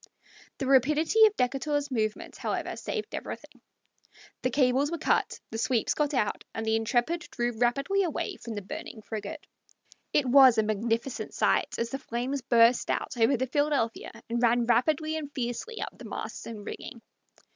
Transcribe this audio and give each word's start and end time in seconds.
The 0.57 0.65
rapidity 0.65 1.27
of 1.27 1.35
Decatur's 1.35 1.91
movements, 1.91 2.39
however, 2.39 2.75
saved 2.75 3.13
everything. 3.13 3.61
The 4.41 4.49
cables 4.49 4.89
were 4.89 4.97
cut, 4.97 5.39
the 5.51 5.59
sweeps 5.59 5.93
got 5.93 6.15
out, 6.15 6.43
and 6.55 6.65
the 6.65 6.75
Intrepid 6.75 7.27
drew 7.29 7.51
rapidly 7.55 8.01
away 8.01 8.37
from 8.37 8.55
the 8.55 8.63
burning 8.63 9.03
frigate. 9.03 9.45
It 10.11 10.25
was 10.25 10.57
a 10.57 10.63
magnificent 10.63 11.35
sight 11.35 11.75
as 11.77 11.91
the 11.91 11.99
flames 11.99 12.41
burst 12.41 12.89
out 12.89 13.15
over 13.15 13.37
the 13.37 13.45
Philadephia 13.45 14.09
and 14.27 14.41
ran 14.41 14.65
rapidly 14.65 15.17
and 15.17 15.31
fiercely 15.35 15.79
up 15.83 15.95
the 15.95 16.05
masts 16.05 16.47
and 16.47 16.65
rigging. 16.65 17.03